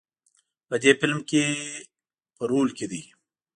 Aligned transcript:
په 0.67 0.75
دې 0.81 0.91
فیلم 0.99 1.19
کې 1.29 1.43
په 2.35 2.43
رول 2.51 2.67
کې 2.77 2.85
دی. 2.91 3.03